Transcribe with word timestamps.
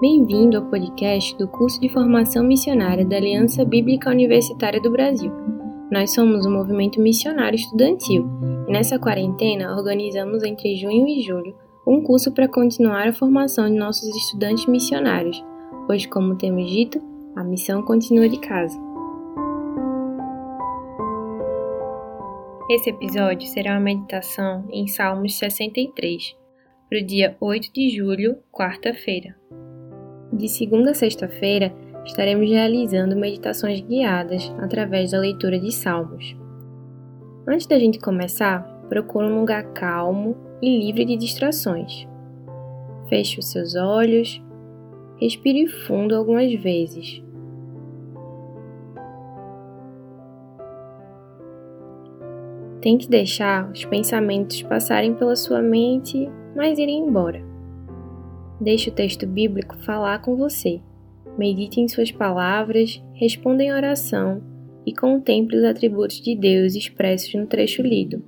Bem-vindo 0.00 0.56
ao 0.56 0.64
podcast 0.64 1.36
do 1.36 1.46
curso 1.46 1.78
de 1.78 1.90
formação 1.90 2.42
missionária 2.42 3.04
da 3.04 3.16
Aliança 3.16 3.66
Bíblica 3.66 4.08
Universitária 4.08 4.80
do 4.80 4.90
Brasil. 4.90 5.30
Nós 5.92 6.14
somos 6.14 6.46
um 6.46 6.50
movimento 6.50 6.98
missionário 6.98 7.56
estudantil 7.56 8.26
e 8.66 8.72
nessa 8.72 8.98
quarentena 8.98 9.76
organizamos 9.76 10.42
entre 10.42 10.74
junho 10.76 11.06
e 11.06 11.20
julho 11.20 11.54
um 11.86 12.02
curso 12.02 12.32
para 12.32 12.48
continuar 12.48 13.08
a 13.08 13.12
formação 13.12 13.68
de 13.68 13.76
nossos 13.76 14.08
estudantes 14.16 14.64
missionários, 14.64 15.44
pois, 15.86 16.06
como 16.06 16.34
temos 16.34 16.70
dito, 16.70 16.98
a 17.36 17.44
missão 17.44 17.82
continua 17.82 18.26
de 18.26 18.40
casa. 18.40 18.80
Esse 22.70 22.88
episódio 22.88 23.46
será 23.46 23.72
uma 23.72 23.80
meditação 23.80 24.64
em 24.70 24.86
Salmos 24.86 25.36
63, 25.36 26.34
para 26.88 27.00
o 27.00 27.04
dia 27.04 27.36
8 27.38 27.70
de 27.70 27.90
julho, 27.90 28.38
quarta-feira. 28.50 29.38
De 30.32 30.48
segunda 30.48 30.92
a 30.92 30.94
sexta-feira, 30.94 31.72
estaremos 32.04 32.48
realizando 32.48 33.16
meditações 33.16 33.80
guiadas 33.80 34.52
através 34.58 35.10
da 35.10 35.18
leitura 35.18 35.58
de 35.58 35.72
Salmos. 35.72 36.36
Antes 37.46 37.66
da 37.66 37.78
gente 37.78 37.98
começar, 37.98 38.62
procure 38.88 39.26
um 39.26 39.40
lugar 39.40 39.64
calmo 39.72 40.36
e 40.62 40.78
livre 40.78 41.04
de 41.04 41.16
distrações. 41.16 42.06
Feche 43.08 43.40
os 43.40 43.50
seus 43.50 43.74
olhos, 43.74 44.40
respire 45.18 45.66
fundo 45.66 46.14
algumas 46.14 46.52
vezes 46.54 47.22
Tente 52.80 53.10
deixar 53.10 53.70
os 53.70 53.84
pensamentos 53.84 54.62
passarem 54.62 55.14
pela 55.14 55.36
sua 55.36 55.60
mente, 55.60 56.30
mas 56.56 56.78
irem 56.78 57.00
embora. 57.00 57.49
Deixe 58.60 58.90
o 58.90 58.92
texto 58.92 59.26
bíblico 59.26 59.74
falar 59.78 60.20
com 60.20 60.36
você. 60.36 60.82
Medite 61.38 61.80
em 61.80 61.88
suas 61.88 62.12
palavras, 62.12 63.02
responda 63.14 63.62
em 63.62 63.72
oração 63.72 64.42
e 64.84 64.94
contemple 64.94 65.56
os 65.56 65.64
atributos 65.64 66.20
de 66.20 66.36
Deus 66.36 66.74
expressos 66.74 67.32
no 67.34 67.46
trecho 67.46 67.80
lido. 67.80 68.22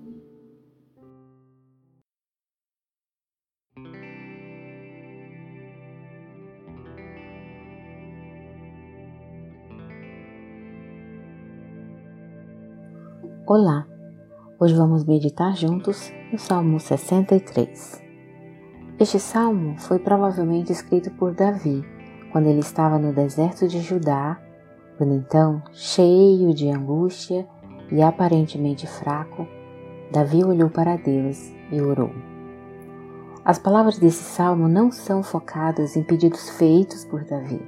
Olá! 13.46 13.86
Hoje 14.58 14.74
vamos 14.74 15.04
meditar 15.04 15.54
juntos 15.54 16.10
no 16.32 16.38
Salmo 16.38 16.80
63. 16.80 18.01
Este 19.02 19.18
salmo 19.18 19.74
foi 19.80 19.98
provavelmente 19.98 20.70
escrito 20.70 21.10
por 21.10 21.34
Davi 21.34 21.84
quando 22.30 22.46
ele 22.46 22.60
estava 22.60 23.00
no 23.00 23.12
deserto 23.12 23.66
de 23.66 23.80
Judá, 23.80 24.40
quando 24.96 25.12
então, 25.12 25.60
cheio 25.72 26.54
de 26.54 26.68
angústia 26.68 27.44
e 27.90 28.00
aparentemente 28.00 28.86
fraco, 28.86 29.44
Davi 30.12 30.44
olhou 30.44 30.70
para 30.70 30.94
Deus 30.94 31.52
e 31.72 31.80
orou. 31.80 32.12
As 33.44 33.58
palavras 33.58 33.98
desse 33.98 34.22
salmo 34.22 34.68
não 34.68 34.92
são 34.92 35.20
focadas 35.20 35.96
em 35.96 36.04
pedidos 36.04 36.50
feitos 36.50 37.04
por 37.04 37.24
Davi. 37.24 37.60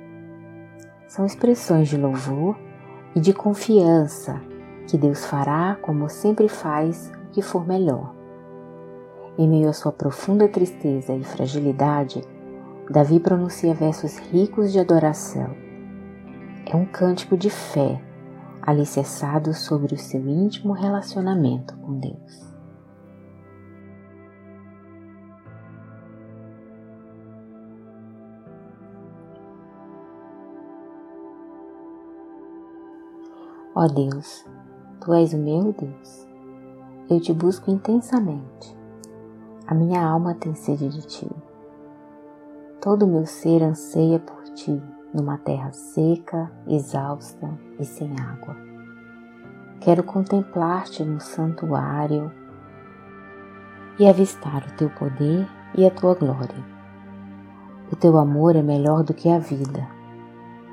São 1.08 1.26
expressões 1.26 1.88
de 1.88 1.96
louvor 1.96 2.56
e 3.12 3.19
de 3.19 3.32
confiança 3.32 4.41
que 4.86 4.96
Deus 4.96 5.26
fará 5.26 5.76
como 5.82 6.08
sempre 6.08 6.48
faz 6.48 7.10
o 7.26 7.30
que 7.32 7.42
for 7.42 7.66
melhor. 7.66 8.23
Em 9.36 9.48
meio 9.48 9.68
à 9.68 9.72
sua 9.72 9.90
profunda 9.90 10.48
tristeza 10.48 11.12
e 11.12 11.24
fragilidade, 11.24 12.22
Davi 12.88 13.18
pronuncia 13.18 13.74
versos 13.74 14.16
ricos 14.18 14.72
de 14.72 14.78
adoração. 14.78 15.50
É 16.66 16.76
um 16.76 16.86
cântico 16.86 17.36
de 17.36 17.50
fé, 17.50 18.00
alicerçado 18.62 19.53
sobre 19.53 19.94
o 19.94 19.98
seu 19.98 20.20
íntimo 20.28 20.72
relacionamento 20.72 21.76
com 21.78 21.98
Deus. 21.98 22.54
Ó 33.75 33.88
Deus, 33.88 34.47
Tu 35.00 35.12
és 35.12 35.34
o 35.34 35.38
meu 35.38 35.72
Deus. 35.72 36.28
Eu 37.10 37.20
te 37.20 37.32
busco 37.32 37.70
intensamente. 37.70 38.84
A 39.66 39.75
minha 39.75 40.04
alma 40.04 40.34
tem 40.34 40.54
sede 40.54 40.91
de 40.91 41.06
ti. 41.06 41.30
Todo 42.82 43.06
meu 43.06 43.25
ser 43.25 43.62
anseia 43.62 44.19
por 44.19 44.42
ti, 44.54 44.82
numa 45.12 45.38
terra 45.38 45.72
seca, 45.72 46.52
exausta 46.66 47.48
e 47.78 47.84
sem 47.84 48.10
água. 48.20 48.54
Quero 49.80 50.03
contemplar-te 50.03 51.03
no 51.03 51.19
santuário 51.19 52.30
e 53.98 54.06
avistar 54.06 54.66
o 54.66 54.76
teu 54.76 54.91
poder 54.91 55.48
e 55.74 55.86
a 55.86 55.91
tua 55.91 56.14
glória. 56.14 56.62
O 57.91 57.97
teu 57.97 58.19
amor 58.19 58.56
é 58.56 58.62
melhor 58.62 59.03
do 59.03 59.14
que 59.14 59.30
a 59.30 59.38
vida, 59.38 59.88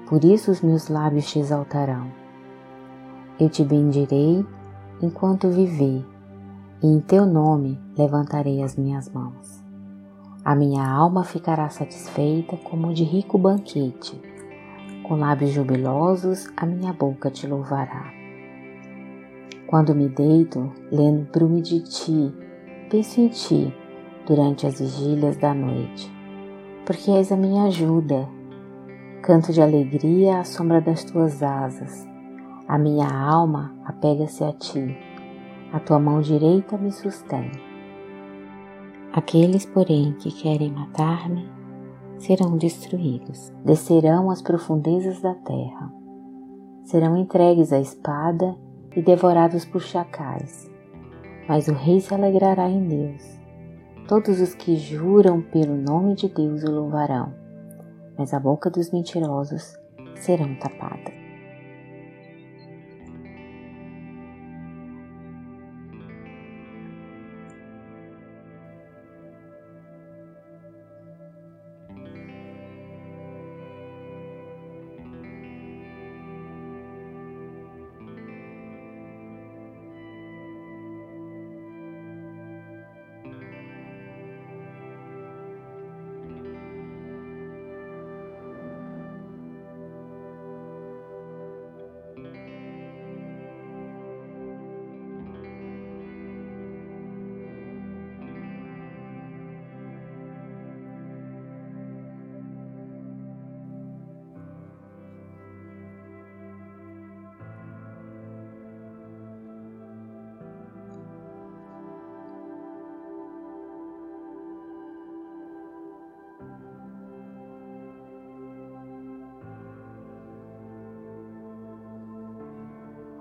por 0.07 0.25
isso 0.25 0.51
os 0.51 0.59
meus 0.59 0.89
lábios 0.89 1.31
te 1.31 1.39
exaltarão. 1.39 2.11
Eu 3.39 3.49
te 3.49 3.63
bendirei 3.63 4.45
enquanto 5.01 5.49
viver, 5.49 6.05
e 6.81 6.87
em 6.87 6.99
teu 6.99 7.25
nome 7.25 7.79
levantarei 7.97 8.63
as 8.63 8.75
minhas 8.75 9.09
mãos. 9.09 9.63
A 10.43 10.55
minha 10.55 10.85
alma 10.85 11.23
ficará 11.23 11.69
satisfeita 11.69 12.57
como 12.57 12.93
de 12.93 13.03
rico 13.03 13.37
banquete. 13.37 14.19
Com 15.03 15.15
lábios 15.15 15.51
jubilosos, 15.51 16.49
a 16.57 16.65
minha 16.65 16.93
boca 16.93 17.29
te 17.29 17.45
louvará. 17.45 18.11
Quando 19.67 19.95
me 19.95 20.09
deito, 20.09 20.71
lendo 20.91 21.25
prume 21.27 21.61
de 21.61 21.81
ti, 21.81 22.33
penso 22.89 23.21
em 23.21 23.29
ti 23.29 23.73
durante 24.25 24.65
as 24.65 24.79
vigílias 24.79 25.37
da 25.37 25.53
noite, 25.53 26.11
porque 26.85 27.11
és 27.11 27.31
a 27.31 27.37
minha 27.37 27.63
ajuda. 27.63 28.27
Canto 29.21 29.53
de 29.53 29.61
alegria 29.61 30.39
à 30.39 30.43
sombra 30.43 30.81
das 30.81 31.03
tuas 31.03 31.43
asas 31.43 32.11
a 32.71 32.77
minha 32.77 33.05
alma 33.05 33.75
apega-se 33.83 34.45
a 34.45 34.53
ti, 34.53 34.97
a 35.71 35.79
tua 35.79 35.99
mão 35.99 36.21
direita 36.21 36.77
me 36.77 36.91
sustém. 36.91 37.49
Aqueles, 39.13 39.65
porém, 39.65 40.13
que 40.13 40.31
querem 40.31 40.71
matar-me 40.71 41.49
serão 42.17 42.57
destruídos, 42.57 43.51
descerão 43.63 44.29
às 44.29 44.41
profundezas 44.41 45.21
da 45.21 45.33
terra, 45.33 45.91
serão 46.83 47.17
entregues 47.17 47.73
à 47.73 47.79
espada 47.79 48.55
e 48.95 49.01
devorados 49.01 49.65
por 49.65 49.81
chacais. 49.81 50.69
Mas 51.47 51.67
o 51.67 51.73
rei 51.73 51.99
se 51.99 52.13
alegrará 52.13 52.69
em 52.69 52.87
Deus. 52.87 53.39
Todos 54.07 54.39
os 54.39 54.53
que 54.53 54.75
juram 54.75 55.41
pelo 55.41 55.75
nome 55.75 56.15
de 56.15 56.27
Deus 56.27 56.63
o 56.63 56.71
louvarão, 56.71 57.33
mas 58.17 58.33
a 58.33 58.39
boca 58.39 58.69
dos 58.69 58.91
mentirosos 58.91 59.73
serão 60.15 60.53
tapada. 60.55 61.20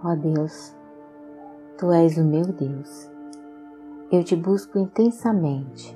Ó 0.02 0.14
Deus, 0.14 0.74
Tu 1.76 1.92
és 1.92 2.16
o 2.16 2.24
meu 2.24 2.44
Deus. 2.44 3.10
Eu 4.10 4.24
te 4.24 4.34
busco 4.34 4.78
intensamente. 4.78 5.94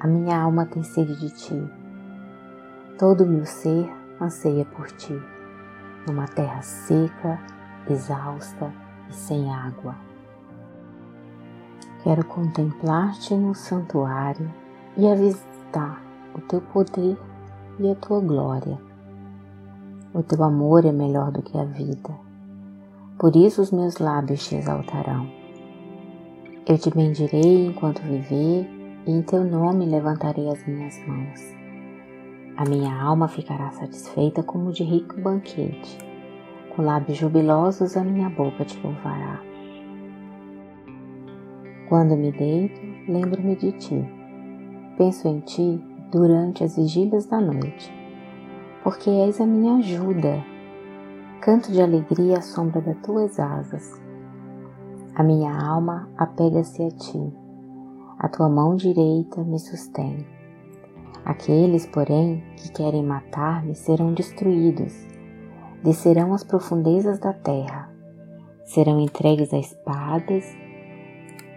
A 0.00 0.06
minha 0.08 0.36
alma 0.36 0.66
tem 0.66 0.82
sede 0.82 1.16
de 1.16 1.30
Ti. 1.30 1.72
Todo 2.98 3.22
o 3.22 3.26
meu 3.26 3.46
ser 3.46 3.88
anseia 4.20 4.64
por 4.64 4.90
ti, 4.92 5.16
numa 6.06 6.26
terra 6.26 6.60
seca, 6.60 7.38
exausta 7.88 8.72
e 9.08 9.14
sem 9.14 9.52
água. 9.52 9.94
Quero 12.02 12.24
contemplar-te 12.24 13.34
no 13.34 13.54
santuário 13.54 14.52
e 14.96 15.06
avistar 15.06 16.02
o 16.34 16.40
teu 16.40 16.60
poder 16.60 17.16
e 17.78 17.90
a 17.90 17.94
tua 17.94 18.20
glória. 18.20 18.78
O 20.12 20.22
teu 20.22 20.42
amor 20.42 20.84
é 20.84 20.92
melhor 20.92 21.30
do 21.30 21.42
que 21.42 21.56
a 21.56 21.64
vida, 21.64 22.29
por 23.20 23.36
isso 23.36 23.60
os 23.60 23.70
meus 23.70 23.98
lábios 23.98 24.48
te 24.48 24.54
exaltarão. 24.54 25.28
Eu 26.66 26.78
te 26.78 26.88
bendirei 26.88 27.66
enquanto 27.66 28.00
viver, 28.00 28.66
e 29.06 29.10
em 29.12 29.20
teu 29.20 29.44
nome 29.44 29.84
levantarei 29.84 30.48
as 30.48 30.66
minhas 30.66 30.98
mãos. 31.06 31.54
A 32.56 32.64
minha 32.64 32.98
alma 32.98 33.28
ficará 33.28 33.70
satisfeita 33.72 34.42
como 34.42 34.72
de 34.72 34.84
rico 34.84 35.20
banquete, 35.20 35.98
com 36.74 36.80
lábios 36.80 37.18
jubilosos 37.18 37.94
a 37.94 38.02
minha 38.02 38.30
boca 38.30 38.64
te 38.64 38.80
louvará. 38.82 39.38
Quando 41.90 42.16
me 42.16 42.32
deito, 42.32 42.80
lembro-me 43.06 43.54
de 43.54 43.72
ti. 43.72 44.02
Penso 44.96 45.28
em 45.28 45.40
ti 45.40 45.78
durante 46.10 46.64
as 46.64 46.74
vigílias 46.74 47.26
da 47.26 47.38
noite, 47.38 47.92
porque 48.82 49.10
és 49.10 49.42
a 49.42 49.46
minha 49.46 49.74
ajuda. 49.76 50.49
Canto 51.40 51.72
de 51.72 51.80
alegria 51.80 52.38
à 52.38 52.42
sombra 52.42 52.80
das 52.80 52.96
tuas 52.98 53.38
asas. 53.40 54.00
A 55.14 55.22
minha 55.22 55.52
alma 55.52 56.08
apega-se 56.16 56.82
a 56.82 56.90
ti. 56.90 57.32
A 58.18 58.28
tua 58.28 58.48
mão 58.48 58.76
direita 58.76 59.42
me 59.42 59.58
sustém. 59.58 60.26
Aqueles, 61.24 61.86
porém, 61.86 62.42
que 62.56 62.70
querem 62.72 63.02
matar-me 63.02 63.74
serão 63.74 64.12
destruídos, 64.12 64.94
descerão 65.82 66.32
às 66.32 66.44
profundezas 66.44 67.18
da 67.18 67.32
terra, 67.32 67.90
serão 68.64 69.00
entregues 69.00 69.52
a 69.52 69.58
espadas 69.58 70.44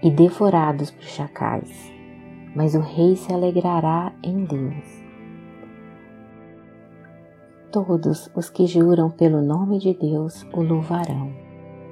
e 0.02 0.10
devorados 0.10 0.92
por 0.92 1.04
chacais 1.04 1.94
mas 2.56 2.76
o 2.76 2.80
rei 2.80 3.16
se 3.16 3.34
alegrará 3.34 4.14
em 4.24 4.46
Deus. 4.46 5.03
Todos 7.74 8.30
os 8.36 8.52
que 8.52 8.68
juram 8.68 9.10
pelo 9.10 9.42
nome 9.42 9.80
de 9.80 9.96
Deus 9.96 10.46
o 10.54 10.62
louvarão, 10.62 11.34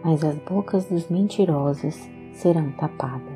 mas 0.03 0.23
as 0.23 0.37
bocas 0.47 0.85
dos 0.85 1.09
mentirosos 1.09 1.95
serão 2.33 2.71
tapadas. 2.73 3.30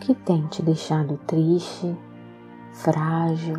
Que 0.00 0.14
tem 0.14 0.46
te 0.46 0.62
deixado 0.62 1.18
triste, 1.26 1.96
frágil, 2.72 3.56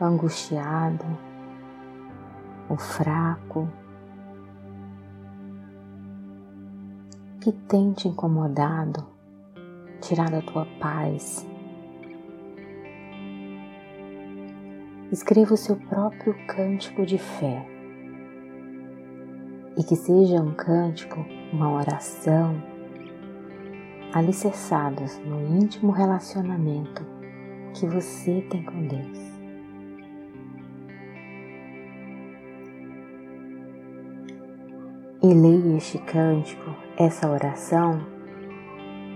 angustiado 0.00 1.04
ou 2.68 2.76
fraco? 2.76 3.68
Que 7.40 7.52
tem 7.52 7.92
te 7.92 8.08
incomodado, 8.08 9.06
tirado 10.00 10.36
a 10.36 10.42
tua 10.42 10.66
paz? 10.80 11.46
Escreva 15.12 15.54
o 15.54 15.56
seu 15.56 15.76
próprio 15.76 16.34
cântico 16.46 17.04
de 17.06 17.18
fé 17.18 17.66
e 19.76 19.82
que 19.82 19.96
seja 19.96 20.40
um 20.40 20.54
cântico, 20.54 21.24
uma 21.52 21.70
oração 21.72 22.73
alicerçados 24.14 25.18
no 25.24 25.40
íntimo 25.58 25.90
relacionamento 25.90 27.04
que 27.74 27.84
você 27.84 28.46
tem 28.48 28.62
com 28.62 28.86
Deus. 28.86 29.18
E 35.20 35.34
leia 35.34 35.76
este 35.76 35.98
cântico, 35.98 36.70
essa 36.96 37.28
oração, 37.28 38.06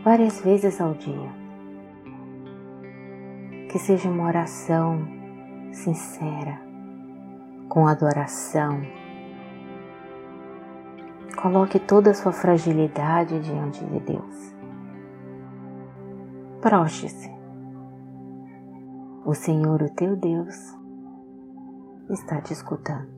várias 0.03 0.41
vezes 0.41 0.81
ao 0.81 0.95
dia. 0.95 1.31
Que 3.71 3.79
seja 3.79 4.09
uma 4.09 4.27
oração 4.27 5.07
sincera, 5.71 6.61
com 7.69 7.87
adoração. 7.87 8.83
Coloque 11.37 11.79
toda 11.79 12.11
a 12.11 12.15
sua 12.15 12.33
fragilidade 12.33 13.39
diante 13.39 13.85
de 13.85 14.01
Deus. 14.01 14.58
Proste-se. 16.61 17.31
O 19.25 19.33
Senhor, 19.33 19.81
o 19.81 19.91
teu 19.91 20.17
Deus, 20.17 20.57
está 22.11 22.41
te 22.41 22.53
escutando. 22.53 23.17